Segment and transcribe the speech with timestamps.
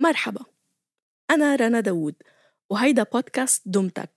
[0.00, 0.44] مرحبا
[1.30, 2.14] أنا رنا داوود
[2.70, 4.10] وهيدا بودكاست دمتك.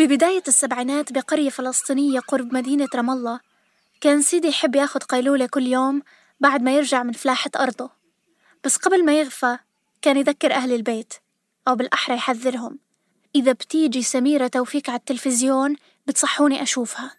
[0.00, 3.40] ببداية السبعينات بقرية فلسطينية قرب مدينة رام الله
[4.00, 6.02] كان سيدي يحب ياخد قيلولة كل يوم
[6.40, 7.90] بعد ما يرجع من فلاحة أرضه.
[8.64, 9.58] بس قبل ما يغفى
[10.02, 11.14] كان يذكر أهل البيت
[11.68, 12.78] أو بالأحرى يحذرهم
[13.34, 15.76] إذا بتيجي سميرة توفيق على التلفزيون
[16.06, 17.16] بتصحوني أشوفها.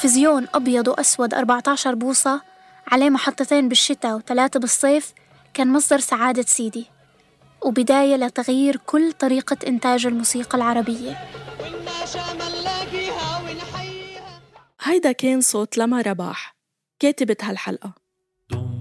[0.00, 2.42] تلفزيون أبيض وأسود 14 بوصة
[2.86, 5.12] عليه محطتين بالشتاء وثلاثة بالصيف
[5.54, 6.86] كان مصدر سعادة سيدي
[7.62, 11.18] وبداية لتغيير كل طريقة إنتاج الموسيقى العربية
[11.60, 14.40] والناشا منلاقيها ونحييها
[14.80, 16.56] هيدا كان صوت لما رباح
[16.98, 17.94] كاتبة هالحلقة
[18.52, 18.80] لما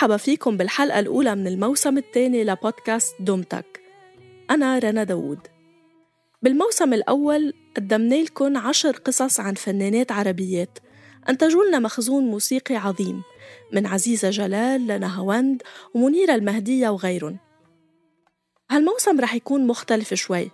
[0.00, 3.80] مرحبا فيكم بالحلقة الأولى من الموسم الثاني لبودكاست دومتك
[4.50, 5.38] أنا رنا داوود.
[6.42, 10.78] بالموسم الأول قدمنا لكم عشر قصص عن فنانات عربيات.
[11.28, 13.22] أنتجوا لنا مخزون موسيقي عظيم
[13.72, 15.62] من عزيزة جلال لنهاوند
[15.94, 17.38] ومنيرة المهدية وغيرهم.
[18.70, 20.50] هالموسم رح يكون مختلف شوي.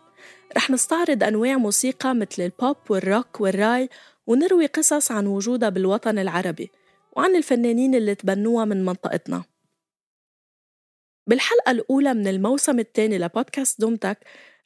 [0.57, 3.89] رح نستعرض أنواع موسيقى مثل البوب والروك والراي
[4.27, 6.71] ونروي قصص عن وجودها بالوطن العربي.
[7.17, 9.45] وعن الفنانين اللي تبنوها من منطقتنا
[11.29, 14.19] بالحلقة الأولى من الموسم الثاني لبودكاست دومتك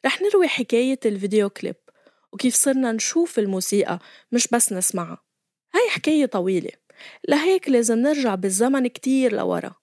[0.06, 1.77] رح نروي حكاية الفيديو كليب
[2.33, 3.99] وكيف صرنا نشوف الموسيقى
[4.33, 5.19] مش بس نسمعها
[5.75, 6.71] هاي حكاية طويلة
[7.28, 9.75] لهيك لازم نرجع بالزمن كتير لورا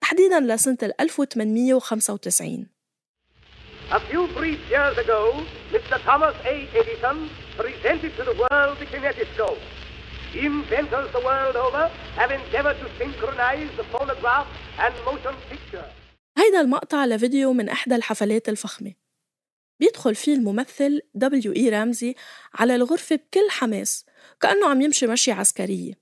[0.00, 2.66] تحديدا لسنة 1895
[3.92, 5.20] A few brief years ago,
[5.72, 5.98] Mr.
[6.08, 6.56] Thomas A.
[6.80, 7.28] Edison
[7.58, 9.58] presented to the world the kinetoscope.
[10.34, 14.46] Inventors the world over have endeavored to synchronize the phonograph
[14.78, 15.84] and motion picture.
[16.38, 18.94] هيدا المقطع لفيديو من إحدى الحفلات الفخمة
[19.80, 22.14] بيدخل فيه الممثل دبليو إي رامزي
[22.54, 24.06] على الغرفة بكل حماس
[24.40, 25.92] كأنه عم يمشي مشي عسكرية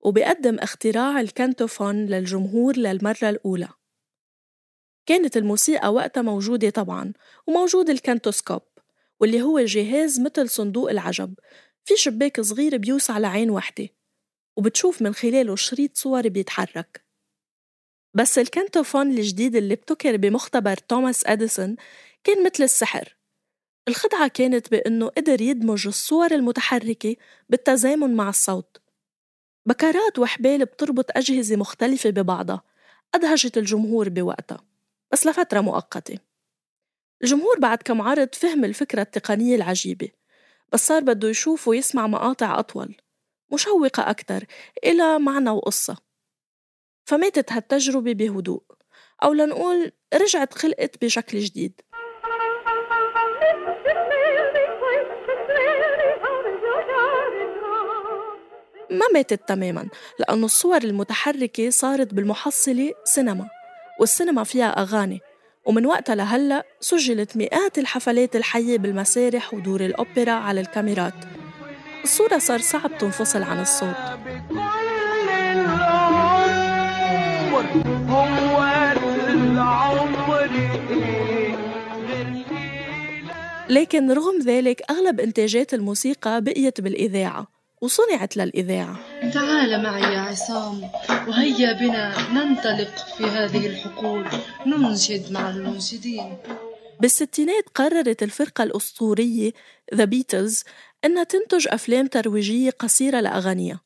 [0.00, 3.68] وبيقدم اختراع الكانتوفون للجمهور للمرة الأولى
[5.06, 7.12] كانت الموسيقى وقتها موجودة طبعا
[7.46, 8.62] وموجود الكانتوسكوب
[9.20, 11.34] واللي هو جهاز مثل صندوق العجب
[11.88, 13.88] في شباك صغير بيوسع لعين وحدة
[14.56, 17.04] وبتشوف من خلاله شريط صور بيتحرك.
[18.14, 21.76] بس الكانتوفون الجديد اللي ابتكر بمختبر توماس أديسون
[22.24, 23.16] كان مثل السحر.
[23.88, 27.16] الخدعة كانت بأنه قدر يدمج الصور المتحركة
[27.48, 28.76] بالتزامن مع الصوت.
[29.66, 32.62] بكرات وحبال بتربط أجهزة مختلفة ببعضها
[33.14, 34.64] أدهشت الجمهور بوقتها
[35.12, 36.18] بس لفترة مؤقتة.
[37.22, 40.17] الجمهور بعد كم عرض فهم الفكرة التقنية العجيبة.
[40.72, 42.96] بس صار بده يشوف ويسمع مقاطع أطول
[43.52, 44.44] مشوقة أكتر
[44.84, 45.96] إلى معنى وقصة.
[47.04, 48.62] فماتت هالتجربة بهدوء
[49.22, 51.80] أو لنقول رجعت خلقت بشكل جديد.
[58.90, 59.88] ما ماتت تماما
[60.18, 63.48] لأنه الصور المتحركة صارت بالمحصلة سينما
[64.00, 65.20] والسينما فيها أغاني.
[65.68, 71.14] ومن وقتها لهلأ سجلت مئات الحفلات الحية بالمسارح ودور الأوبرا على الكاميرات.
[72.04, 73.94] الصورة صار صعب تنفصل عن الصوت.
[83.68, 87.57] لكن رغم ذلك أغلب إنتاجات الموسيقى بقيت بالإذاعة.
[87.80, 88.96] وصنعت للإذاعة
[89.34, 90.90] تعال معي يا عصام
[91.28, 94.26] وهيا بنا ننطلق في هذه الحقول
[94.66, 96.36] ننشد مع المنشدين
[97.00, 99.52] بالستينات قررت الفرقة الأسطورية
[99.94, 100.64] ذا بيتلز
[101.04, 103.80] أنها تنتج أفلام ترويجية قصيرة لأغانيها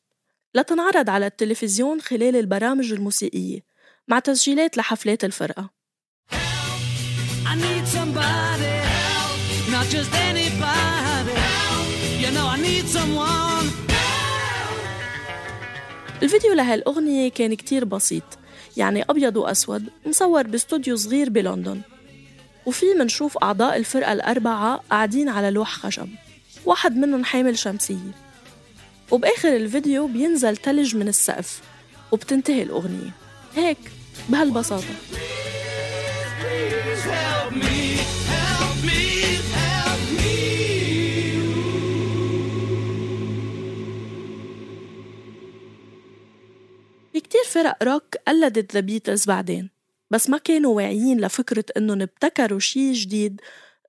[0.55, 3.59] لتنعرض على التلفزيون خلال البرامج الموسيقية
[4.07, 5.83] مع تسجيلات لحفلات الفرقة
[7.45, 9.37] I need somebody help,
[9.73, 11.87] not just anybody help.
[12.23, 13.82] You know I need someone.
[16.23, 18.23] الفيديو لهالأغنية كان كتير بسيط
[18.77, 21.81] يعني أبيض وأسود مصور باستوديو صغير بلندن.
[22.65, 26.09] وفي منشوف أعضاء الفرقة الأربعة قاعدين على لوح خشب
[26.65, 28.11] واحد منهم حامل شمسية.
[29.11, 31.61] وبآخر الفيديو بينزل تلج من السقف
[32.11, 33.11] وبتنتهي الأغنية.
[33.55, 33.77] هيك
[34.29, 34.83] بهالبساطة.
[36.41, 37.99] Please help me,
[47.53, 49.69] فرق روك قلدت ذا بيتلز بعدين.
[50.11, 53.41] بس ما كانوا واعيين لفكرة إنهم ابتكروا شي جديد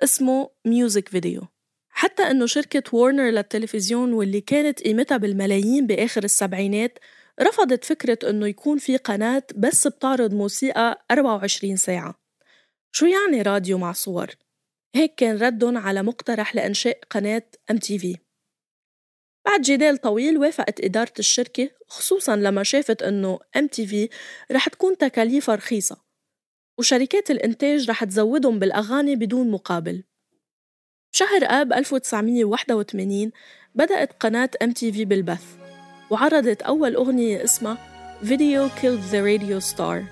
[0.02, 1.42] اسمه music video
[1.88, 6.98] حتى إنه شركة وورنر للتلفزيون واللي كانت قيمتها بالملايين بآخر السبعينات
[7.42, 12.14] رفضت فكرة إنه يكون في قناة بس بتعرض موسيقى 24 ساعة.
[12.92, 14.30] شو يعني راديو مع صور؟
[14.94, 18.23] هيك كان ردهم على مقترح لإنشاء قناة MTV
[19.46, 23.94] بعد جدال طويل وافقت إدارة الشركة خصوصا لما شافت إنه MTV
[24.52, 25.96] رح تكون تكاليفها رخيصة
[26.78, 30.04] وشركات الإنتاج رح تزودهم بالأغاني بدون مقابل
[31.12, 33.30] بشهر آب 1981
[33.74, 35.44] بدأت قناة MTV بالبث
[36.10, 37.78] وعرضت أول أغنية اسمها
[38.22, 40.02] Video Killed the Radio Star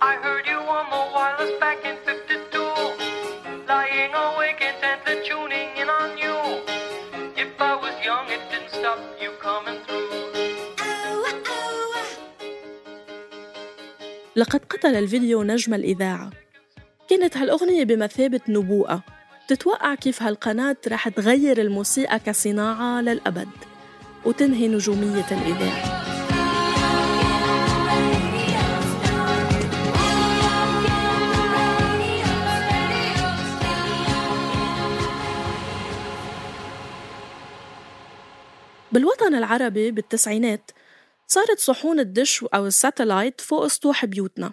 [0.00, 2.58] I heard you on the wireless back in 52.
[3.68, 4.62] Lying awake
[5.26, 6.31] tuning in on you.
[14.36, 16.30] لقد قتل الفيديو نجم الإذاعة.
[17.10, 19.02] كانت هالأغنية بمثابة نبوءة.
[19.48, 23.48] تتوقع كيف هالقناة رح تغير الموسيقى كصناعة للأبد.
[24.24, 26.02] وتنهي نجومية الإذاعة.
[38.92, 40.70] بالوطن العربي بالتسعينات
[41.32, 44.52] صارت صحون الدش أو الساتلايت فوق سطوح بيوتنا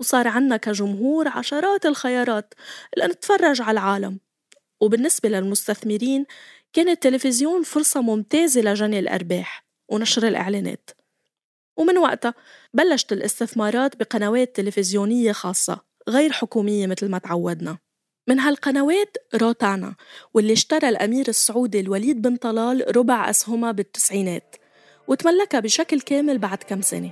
[0.00, 2.54] وصار عنا كجمهور عشرات الخيارات
[2.96, 4.20] لنتفرج على العالم.
[4.80, 6.26] وبالنسبة للمستثمرين
[6.72, 10.90] كان التلفزيون فرصة ممتازة لجني الأرباح ونشر الإعلانات.
[11.76, 12.34] ومن وقتها
[12.74, 17.78] بلشت الاستثمارات بقنوات تلفزيونية خاصة غير حكومية مثل ما تعودنا.
[18.28, 19.94] من هالقنوات روتانا
[20.34, 24.56] واللي اشترى الأمير السعودي الوليد بن طلال ربع أسهمها بالتسعينات.
[25.08, 27.10] وتملكها بشكل كامل بعد كم سنة.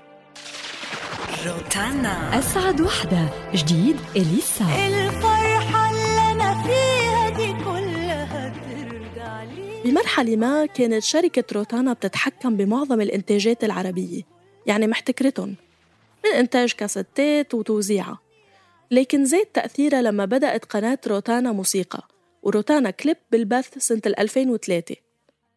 [1.46, 2.38] روتانا.
[2.38, 3.29] أسعد وحدة.
[3.55, 4.64] جديد إليسا.
[4.64, 9.82] الفرحة اللي أنا فيها دي كلها ترجع لي.
[9.91, 14.23] بمرحلة ما كانت شركة روتانا بتتحكم بمعظم الإنتاجات العربية
[14.67, 15.55] يعني محتكرتهم
[16.25, 18.19] من إنتاج كاسيتات وتوزيعها
[18.91, 22.08] لكن زاد تأثيرها لما بدأت قناة روتانا موسيقى
[22.43, 24.96] وروتانا كليب بالبث سنة 2003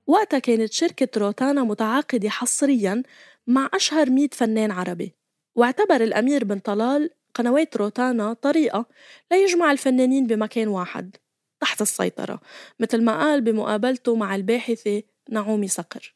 [0.08, 3.04] وقتها كانت شركة روتانا متعاقدة حصرياً
[3.48, 5.16] مع أشهر 100 فنان عربي
[5.56, 8.86] واعتبر الأمير بن طلال قنوات روتانا طريقة
[9.32, 11.16] ليجمع الفنانين بمكان واحد
[11.62, 12.42] تحت السيطرة
[12.80, 16.16] مثل ما قال بمقابلته مع الباحثة نعومي صقر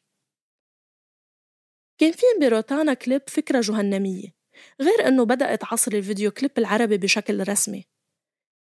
[1.98, 4.34] كان في بروتانا كليب فكرة جهنمية
[4.80, 7.84] غير أنه بدأت عصر الفيديو كليب العربي بشكل رسمي.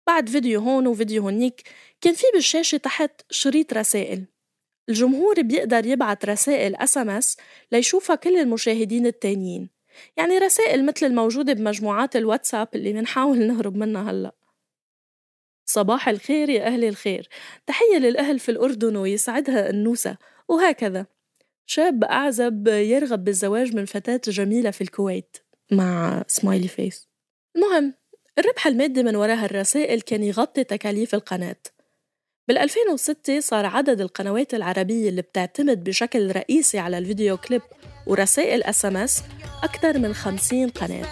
[0.07, 1.61] بعد فيديو هون وفيديو هونيك
[2.01, 4.25] كان في بالشاشة تحت شريط رسائل
[4.91, 7.37] الجمهور بيقدر يبعت رسائل SMS
[7.71, 9.69] ليشوفها كل المشاهدين التانيين.
[10.17, 14.35] يعني رسائل مثل الموجودة بمجموعات الواتساب اللي منحاول نهرب منها هلأ.
[15.65, 17.29] صباح الخير يا أهل الخير.
[17.67, 20.17] تحية للأهل في الأردن ويسعدها النوسة.
[20.47, 21.05] وهكذا.
[21.65, 25.37] شاب أعزب يرغب بالزواج من فتاة جميلة في الكويت.
[25.71, 27.09] مع smiley face
[27.55, 27.93] المهم
[28.39, 31.55] الربح المادي من وراء هالرسائل كان يغطي تكاليف القناة.
[32.47, 37.61] بال 2006 صار عدد القنوات العربية اللي بتعتمد بشكل رئيسي على الفيديو كليب
[38.07, 39.23] ورسائل SMS
[39.63, 41.07] أكثر من 50 قناة.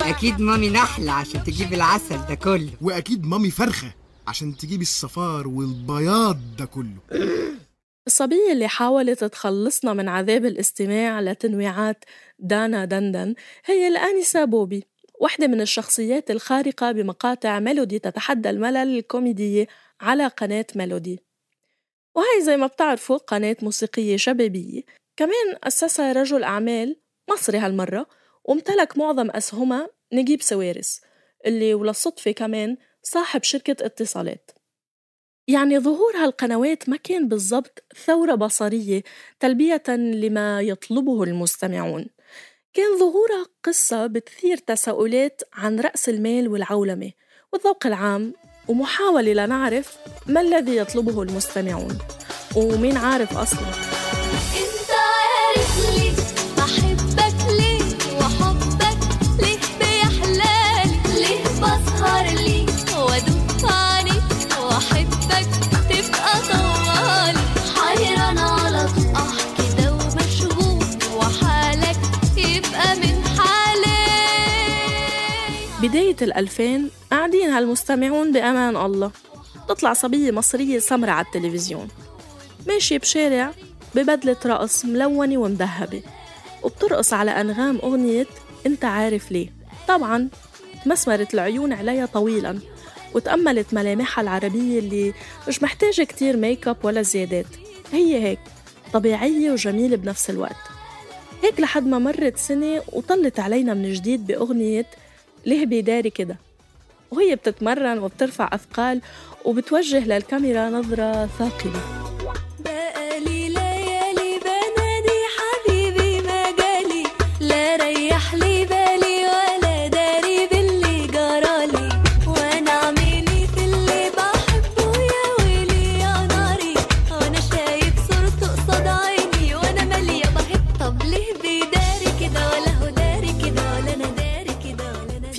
[0.00, 2.70] أكيد مامي نحلة عشان تجيب العسل ده كله.
[2.80, 3.94] وأكيد مامي فرخة
[4.26, 6.98] عشان تجيب الصفار والبياض ده كله.
[8.06, 12.04] الصبية اللي حاولت تخلصنا من عذاب الاستماع لتنويعات
[12.38, 13.34] دانا دندن
[13.64, 14.84] هي الآنسة بوبي.
[15.20, 19.66] واحدة من الشخصيات الخارقة بمقاطع ميلودي تتحدى الملل الكوميدية
[20.00, 21.20] على قناة ميلودي.
[22.14, 24.82] وهي زي ما بتعرفوا قناة موسيقية شبابية.
[25.16, 26.96] كمان أسسها رجل أعمال
[27.30, 28.06] مصري هالمرة
[28.44, 31.00] وامتلك معظم أسهمها نجيب سوارس
[31.46, 34.50] اللي وللصدفة كمان صاحب شركة اتصالات.
[35.48, 39.02] يعني ظهور هالقنوات ما كان بالضبط ثورة بصرية
[39.40, 42.06] تلبية لما يطلبه المستمعون.
[42.72, 47.10] كان ظهورها قصة بتثير تساؤلات عن رأس المال والعولمة
[47.52, 48.34] والذوق العام
[48.68, 51.98] ومحاولة لنعرف ما الذي يطلبه المستمعون.
[52.56, 53.93] ومين عارف أصلاً؟
[76.14, 79.10] بداية الألفين قاعدين هالمسلمين بأمان الله.
[79.68, 81.88] تطلع صبية مصرية سمرة على التلفزيون.
[82.66, 83.52] ماشية بشارع
[83.94, 86.02] ببدلة رقص ملونة ومذهبة.
[86.62, 88.26] وبترقص على أنغام أغنية
[88.66, 89.52] أنت عارف ليه.
[89.88, 90.28] طبعا
[90.84, 92.58] تمسمرت العيون عليها طويلا
[93.14, 95.14] وتأملت ملامحها العربية اللي
[95.48, 97.46] مش محتاجة كتير make up ولا زيادات.
[97.92, 98.40] هي هيك
[98.92, 100.56] طبيعية وجميلة بنفس الوقت.
[101.42, 104.86] هيك لحد ما مرت سنة وطلت علينا من جديد بأغنية
[105.46, 106.36] ليه بيداري كده؟
[107.10, 109.00] وهي بتتمرن وبترفع أثقال
[109.44, 112.03] وبتوجه للكاميرا نظرة ثاقبة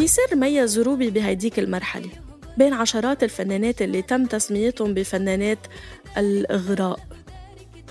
[0.05, 2.09] في سر ميز روبي بهيديك المرحلة
[2.57, 5.57] بين عشرات الفنانات اللي تم تسميتهم بفنانات
[6.17, 6.99] الإغراء.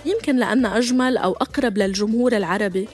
[0.05, 2.87] يمكن لأنها أجمل أو أقرب للجمهور العربي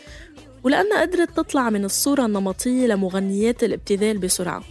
[0.63, 4.63] ولأنها قدرت تطلع من الصورة النمطية لمغنيات الابتذال بسرعة.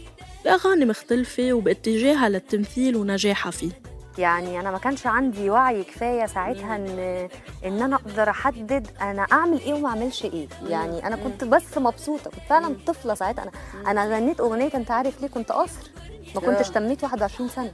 [0.44, 3.79] بأغاني مختلفة وباتجاهها للتمثيل ونجاحها فيه.
[4.18, 7.28] يعني أنا ما كانش عندي وعي كفاية ساعتها ان
[7.64, 10.48] إن أنا أقدر أحدد أنا أعمل إيه وما أعملش إيه.
[10.68, 13.42] يعني أنا كنت بس مبسوطة كنت فعلا طفلة ساعتها.
[13.42, 15.90] أنا أنا غنيت أغنية أنت عارف ليه كنت قصر؟
[16.34, 16.72] ما كنتش آه.
[16.72, 17.72] تميت 21 سنة.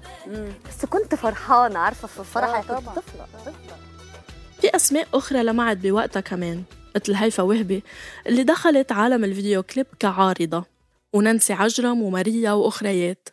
[0.68, 2.94] بس كنت فرحانة عارفة في فرحه آه، كنت طبعاً.
[2.94, 3.26] طفلة.
[3.38, 3.54] طفله
[4.60, 6.62] في أسماء أخرى لمعت بوقتها كمان
[6.96, 7.82] مثل هيفا وهبي
[8.26, 10.64] اللي دخلت عالم الفيديو كليب كعارضة
[11.12, 13.28] ونانسي عجرم وماريا وأخريات.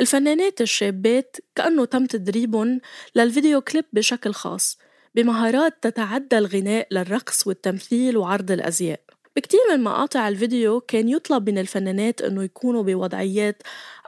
[0.00, 2.80] الفنانات الشابات كأنه تم تدريبهم
[3.14, 4.78] للفيديو كليب بشكل خاص
[5.14, 9.00] بمهارات تتعدى الغناء للرقص والتمثيل وعرض الأزياء.
[9.36, 13.62] بكتير من مقاطع الفيديو كان يطلب من الفنانات أنه يكونوا بوضعيات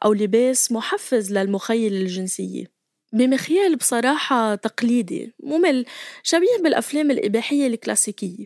[0.05, 2.65] أو لباس محفز للمخيلة الجنسية.
[3.13, 5.85] بمخيال بصراحة تقليدي ممل
[6.23, 8.45] شبيه بالأفلام الإباحية الكلاسيكية.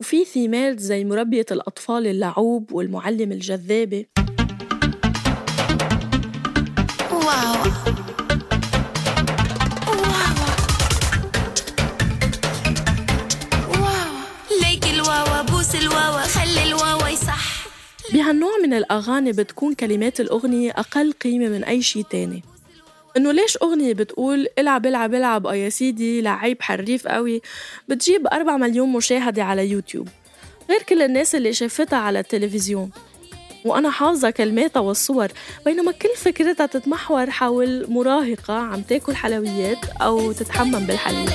[0.00, 4.06] وفي ثيمات زي مربية الأطفال اللعوب والمعلم الجذابة.
[18.12, 22.42] بهالنوع من الأغاني بتكون كلمات الأغنية أقل قيمة من أي شي تاني.
[23.16, 27.42] إنه ليش أغنية بتقول العب العب العب آه يا سيدي لعيب حريف قوي
[27.88, 30.08] بتجيب أربع مليون مشاهدة على يوتيوب.
[30.70, 32.90] غير كل الناس اللي شافتها على التلفزيون.
[33.64, 35.28] وأنا حافظة كلماتها والصور
[35.64, 41.30] بينما كل فكرتها تتمحور حول مراهقة عم تاكل حلويات أو تتحمم بالحليب.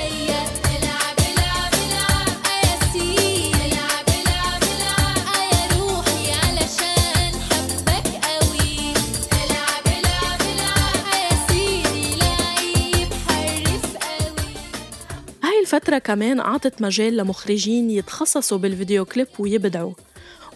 [15.61, 19.93] الفترة كمان أعطت مجال لمخرجين يتخصصوا بالفيديو كليب ويبدعوا.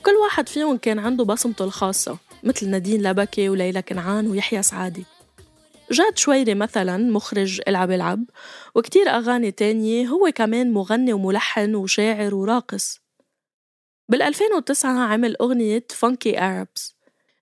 [0.04, 5.06] وكل واحد فيهم كان عنده بصمته الخاصة مثل نادين لبكي وليلى كنعان ويحيى سعادي.
[5.92, 8.24] جاد شويري مثلا مخرج العب العب
[8.76, 13.00] وكتير أغاني تانية هو كمان مغني وملحن وشاعر وراقص.
[14.10, 16.94] بال 2009 عمل أغنية فانكي Arabs.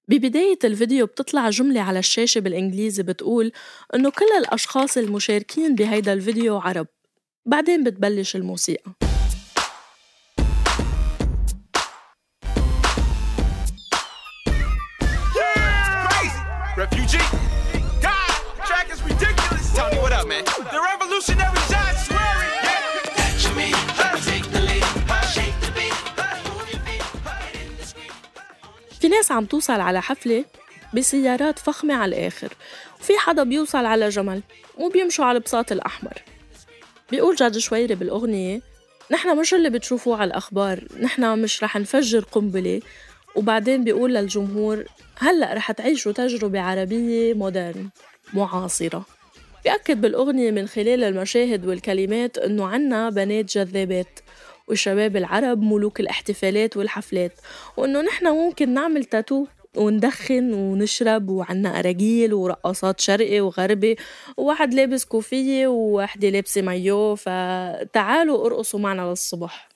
[0.08, 3.52] ببداية الفيديو بتطلع جملة على الشاشة بالإنجليزي بتقول
[3.96, 6.88] إنه كل الأشخاص المشاركين بهيدا الفيديو عرب
[7.46, 9.11] بعدين بتبلش الموسيقى.
[20.32, 20.44] Man?
[20.76, 22.54] The revolutionary John swearing.
[22.68, 23.20] Yeah.
[23.20, 23.68] Catch me,
[24.30, 24.86] take the lead,
[25.36, 25.96] shake the beat,
[26.48, 27.06] move your feet,
[27.62, 28.14] in the street.
[29.02, 30.46] في ناس عم توصل على حفلة
[30.94, 32.54] بسيارات فخمة على الآخر
[33.00, 34.42] وفي حدا بيوصل على جمل
[34.78, 36.14] وبيمشوا على البساط الأحمر
[37.12, 38.62] بيقول جاد شويري بالأغنية
[39.12, 42.82] نحن مش اللي بتشوفوه على الأخبار نحن مش رح نفجر قنبلة
[43.36, 44.86] وبعدين بيقول للجمهور
[45.18, 47.90] هلأ رح تعيشوا تجربة عربية مودرن
[48.34, 49.06] معاصرة
[49.64, 54.20] بيأكد بالأغنية من خلال المشاهد والكلمات إنه عنا بنات جذابات
[54.68, 57.32] والشباب العرب ملوك الاحتفالات والحفلات
[57.78, 59.46] وإنه نحن ممكن نعمل تاتو
[59.78, 63.96] وندخن ونشرب وعنا أراجيل ورقصات شرقي وغربي
[64.38, 69.71] وواحد لابس كوفية وواحدة لابسة مايو فتعالوا ارقصوا معنا للصبح.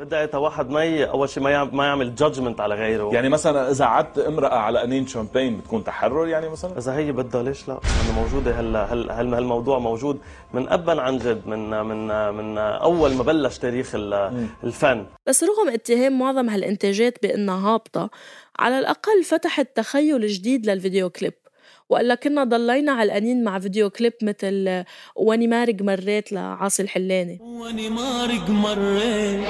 [0.00, 1.04] بدها واحد ما ي...
[1.04, 3.14] أول شيء ما ما يعمل جادجمنت على غيره.
[3.14, 7.42] يعني مثلا إذا عدت امرأة على قنين شامبين بتكون تحرر يعني مثلا؟ إذا هي بدها
[7.42, 10.20] ليش لا؟ أنا موجودة هلا هل هل هالموضوع موجود
[10.54, 13.94] من ابا عن جد من من من أول ما بلش تاريخ
[14.64, 15.06] الفن.
[15.26, 18.10] بس رغم اتهام معظم هالإنتاجات بأنها هابطة
[18.58, 21.32] على الأقل فتحت تخيل جديد للفيديو كليب.
[21.90, 24.84] وقال كنا ضلينا علقانين مع فيديو كليب مثل
[25.16, 27.38] واني مارق مريت لعاصي الحلاني.
[27.42, 29.48] واني مارق مريت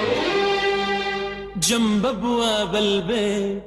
[1.62, 3.62] جنب أبواب البيت.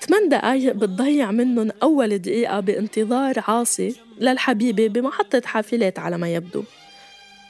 [0.00, 6.62] ثمان دقايق بتضيع منهم أول دقيقة بانتظار عاصي للحبيبة بمحطة حافلات على ما يبدو.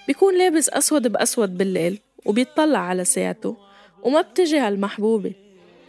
[0.07, 3.57] بيكون لابس أسود بأسود بالليل وبيطلع على ساعته
[4.03, 5.33] وما بتجي هالمحبوبة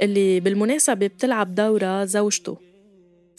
[0.01, 2.70] اللي بالمناسبة بتلعب دورة زوجته.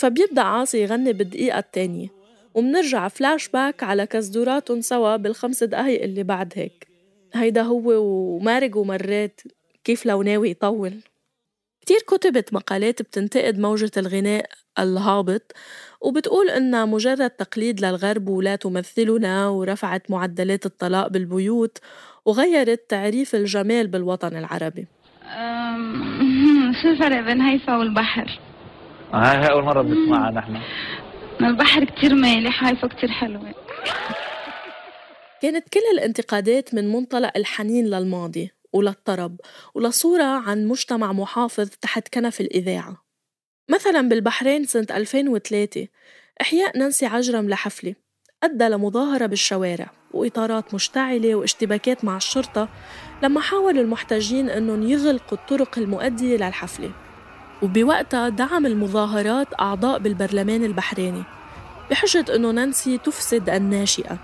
[0.02, 2.08] فبيبدأ عاصي يغني بالدقيقة التانية
[2.54, 6.88] ومنرجع فلاش باك على كزدوراتهم سوا بالخمس دقايق اللي بعد هيك.
[7.34, 9.40] هيدا هو واني مارق مريت
[9.84, 11.00] كيف لو ناوي يطول.
[11.80, 14.46] كتير كتبت مقالات بتنتقد موجة الغناء
[14.78, 15.52] الهابط
[16.00, 21.78] وبتقول إنها مجرد تقليد للغرب ولا تمثلنا ورفعت معدلات الطلاق بالبيوت
[22.24, 24.86] وغيرت تعريف الجمال بالوطن العربي.
[26.84, 28.51] الفرق بين هيفا والبحر؟
[29.12, 30.60] هاي أول مرة بنسمعها نحن.
[31.40, 33.54] البحر كتير مالح هيفا كتير حلوة.
[35.42, 39.36] كانت كل الانتقادات من منطلق الحنين للماضي وللطرب
[39.74, 43.04] ولصورة عن مجتمع محافظ تحت كنف الإذاعة.
[43.70, 45.88] مثلا بالبحرين سنة 2003
[46.40, 47.94] إحياء نانسي عجرم لحفلة
[48.42, 52.68] أدى لمظاهرة بالشوارع وإطارات مشتعلة واشتباكات مع الشرطة
[53.22, 56.90] لما حاول المحتجين أنهم يغلقوا الطرق المؤدية للحفلة.
[57.62, 61.22] وبوقتها دعم المظاهرات أعضاء بالبرلمان البحريني
[61.90, 64.18] بحجة أنه نانسي تفسد الناشئة.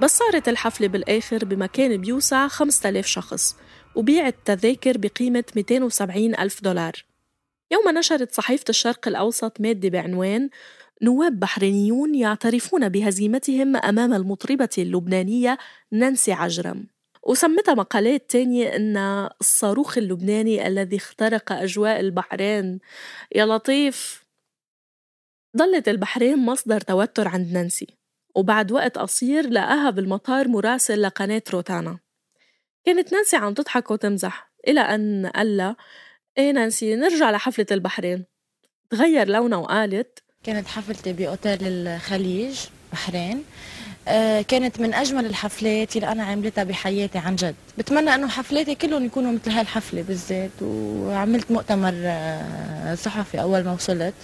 [0.00, 3.56] بس صارت الحفلة بالآخر بمكان بيوسع 5000 شخص
[3.94, 6.92] وبيعت تذاكر بقيمة 270 ألف دولار.
[7.70, 10.50] يوم نشرت صحيفة الشرق الأوسط مادة بعنوان
[11.02, 15.58] نواب بحرينيون يعترفون بهزيمتهم أمام المطربة اللبنانية
[15.92, 16.86] نانسي عجرم
[17.26, 18.96] وسمتها مقالات تانية إن
[19.40, 22.78] الصاروخ اللبناني الذي اخترق أجواء البحرين
[23.34, 24.24] يا لطيف.
[25.56, 27.86] ضلت البحرين مصدر توتر عند نانسي
[28.34, 31.98] وبعد وقت قصير لقاها بالمطار مراسل لقناة روتانا.
[32.84, 35.76] كانت نانسي عم تضحك وتمزح إلى أن قال
[36.38, 38.24] إيه نانسي نرجع لحفلة البحرين.
[38.90, 42.60] تغير لونها وقالت كانت حفلتي بأوتيل الخليج
[42.92, 43.44] بحرين.
[44.48, 47.54] كانت من أجمل الحفلات اللي أنا عملتها بحياتي عن جد.
[47.78, 54.14] بتمنى أنه حفلاتي كلهم يكونوا مثل هالحفلة بالذات وعملت مؤتمر آه، صحفي أول ما وصلت.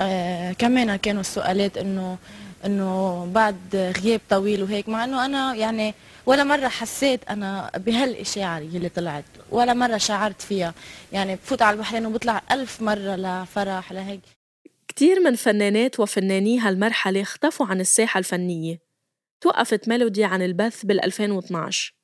[0.00, 2.18] آه، كمان كانوا السؤالات أنه
[2.66, 5.94] إنه بعد غياب طويل وهيك مع إنه أنا يعني
[6.26, 10.74] ولا مرة حسيت أنا بهالإشاعة اللي طلعت ولا مرة شعرت فيها.
[11.12, 14.20] يعني بفوت على البحرين وبطلع ألف مرة لفرح لهيك.
[14.94, 18.80] كتير من فنانات وفناني هالمرحلة اختفوا عن الساحة الفنية.
[19.40, 21.94] توقفت ميلودي عن البث بال 2012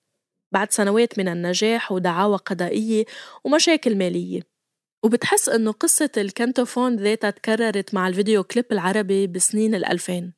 [0.53, 3.05] بعد سنوات من النجاح ودعاوى قضائية
[3.45, 4.41] ومشاكل مالية.
[5.05, 10.33] وبتحس إنه قصة الكنتوفون ذاتها تكررت مع الفيديو كليب العربي بسنين الألفين.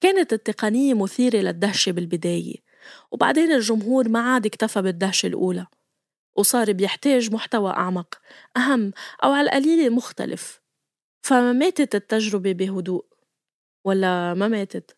[0.00, 2.56] كانت التقنية مثيرة للدهشة بالبداية.
[3.10, 5.66] وبعدين الجمهور ما عاد اكتفى بالدهشة الأولى.
[6.36, 8.20] وصار بيحتاج محتوى أعمق
[8.56, 8.92] أهم
[9.24, 10.63] أو على القليلة مختلف.
[11.24, 13.04] فما ماتت التجربة بهدوء
[13.84, 14.96] ولا ما ماتت؟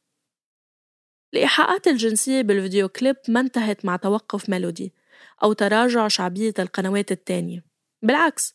[1.34, 4.94] الإيحاءات الجنسية بالفيديو كليب ما انتهت مع توقف ميلودي
[5.42, 7.64] أو تراجع شعبية القنوات التانية.
[8.02, 8.54] بالعكس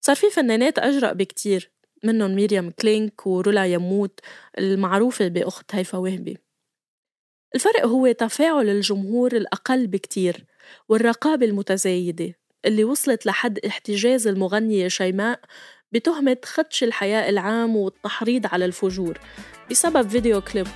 [0.00, 1.72] صار في فنانات أجرأ بكتير
[2.04, 4.20] منهم ميريام كلينك ورولا يموت
[4.58, 6.38] المعروفة بأخت هيفا وهبي.
[7.54, 10.44] الفرق هو تفاعل الجمهور الأقل بكتير
[10.88, 15.40] والرقابة المتزايدة اللي وصلت لحد احتجاز المغنية شيماء
[15.92, 19.18] بتهمة خدش الحياء العام والتحريض على الفجور.
[19.70, 20.66] بسبب فيديو كليب.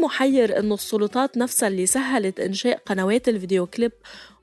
[0.00, 3.92] محير إنه السلطات نفسها اللي سهلت إنشاء قنوات الفيديو كليب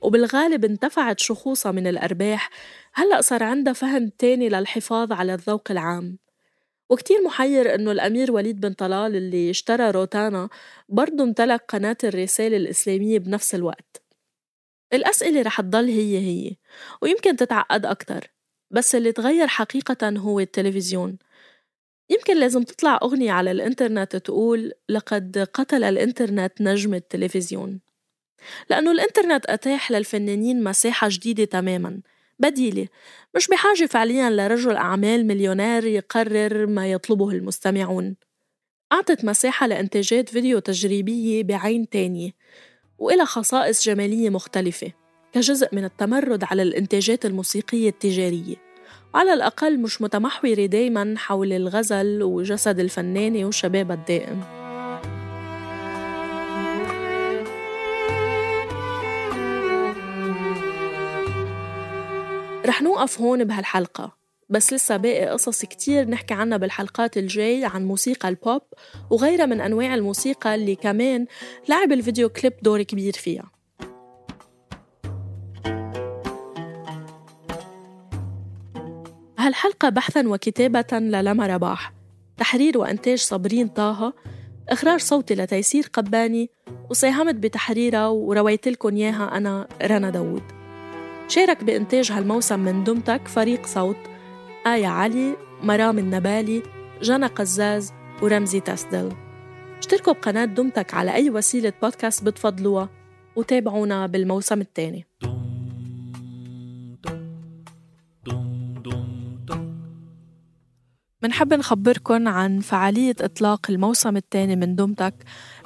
[0.02, 2.50] وبالغالب انتفعت شخوصها من الأرباح.
[2.94, 6.18] هلأ صار عندها فهم تاني للحفاظ على الذوق العام.
[6.90, 10.50] وكتير محير إنه الأمير وليد بن طلال اللي اشترى روتانا
[10.90, 14.02] برضه امتلك قناة الرسالة الإسلامية بنفس الوقت.
[14.94, 16.56] الأسئلة رح تضل هي هي
[17.02, 18.32] ويمكن تتعقد أكتر
[18.72, 21.18] بس اللي تغير حقيقة هو التلفزيون.
[22.10, 27.80] يمكن لازم تطلع أغنية على الإنترنت تقول لقد قتل الإنترنت نجم التلفزيون.
[28.70, 32.02] لأنه الإنترنت أتاح للفنانين مساحة جديدة تماماً.
[32.40, 32.88] بديلة
[33.36, 38.16] مش بحاجة فعليا لرجل أعمال مليونير يقرر ما يطلبه المستمعون.
[38.94, 42.32] أعطت مساحة لإنتاجات فيديو تجريبية بعين تانية
[42.98, 44.92] وإلها خصائص جمالية مختلفة
[45.34, 48.56] كجزء من التمرد على الإنتاجات الموسيقية التجارية.
[49.16, 54.42] وعلى الأقل مش متمحورة دايما حول الغزل وجسد الفنانة وشبابها الدائم.
[62.66, 64.18] رح نوقف هون بهالحلقة
[64.50, 68.62] بس لسه باقي قصص كتير نحكي عنها بالحلقات الجاي عن موسيقى البوب
[69.10, 71.26] وغيرها من أنواع الموسيقى اللي كمان
[71.70, 73.55] لعب الفيديو كليب دور كبير فيها.
[79.46, 81.94] هالحلقة بحثا وكتابة للما رباح.
[82.38, 84.14] تحرير وإنتاج صابرين طه.
[84.70, 86.50] إخراج صوتي لتيسير قباني.
[86.90, 90.44] وساهمت بتحريرها ورويت لكم إياها أنا رنا داوود.
[91.28, 93.98] شارك بإنتاج هالموسم من دمتك فريق صوت.
[94.68, 96.64] آية علي مرام النبالي
[97.02, 99.12] جنى قزاز ورمزي تسدل.
[99.80, 102.90] اشتركوا بقناة دمتك على أي وسيلة بودكاست بتفضلوها.
[103.36, 105.06] وتابعونا بالموسم الثاني.
[111.26, 115.14] منحب نخبركن عن فعالية إطلاق الموسم الثاني من دم تك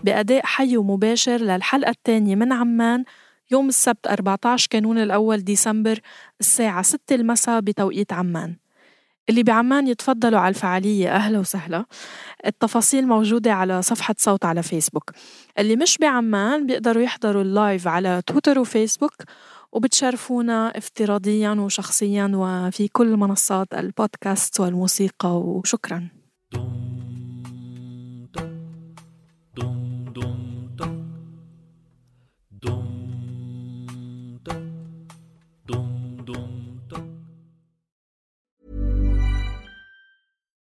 [0.04, 3.04] بأداء حي ومباشر للحلقة الثانية من عمان
[3.52, 6.00] يوم السبت 14 كانون الأول ديسمبر
[6.40, 8.56] الساعة 6 المساء بتوقيت عمان.
[9.30, 11.86] اللي بعمان يتفضلوا على الفعالية أهلا وسهلا.
[12.46, 15.12] التفاصيل موجودة على صفحة صوت على فيسبوك.
[15.60, 19.14] اللي مش بعمان بيقدروا يحضروا ال live على تويتر وفيسبوك
[19.72, 26.19] وبتشرفونا افتراضيا وشخصيا وفي كل منصات البودكاست والموسيقى وشكرا.